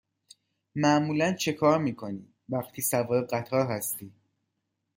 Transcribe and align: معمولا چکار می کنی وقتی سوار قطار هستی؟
معمولا 0.75 1.33
چکار 1.33 1.79
می 1.79 1.95
کنی 1.95 2.33
وقتی 2.49 2.81
سوار 2.81 3.21
قطار 3.25 3.65
هستی؟ 3.65 4.13